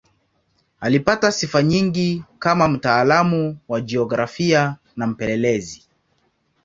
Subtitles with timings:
[0.79, 5.87] Alipata sifa nyingi kama mtaalamu wa jiografia na mpelelezi.